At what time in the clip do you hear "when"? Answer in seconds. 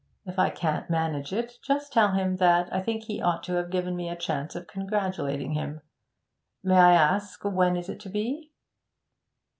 7.45-7.77